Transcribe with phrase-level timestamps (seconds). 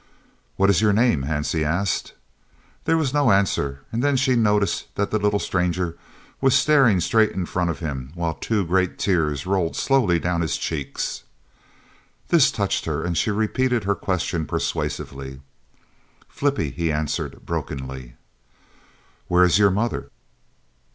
[0.55, 2.15] "What is your name?" Hansie asked.
[2.85, 5.95] There was no answer, and then she noticed that the little stranger
[6.41, 10.57] was staring straight in front of him, while two great tears rolled slowly down his
[10.57, 11.25] cheeks.
[12.29, 15.41] This touched her, and she repeated her question persuasively.
[16.27, 18.15] "Flippie," he answered brokenly.
[19.27, 20.09] "Where is your mother?"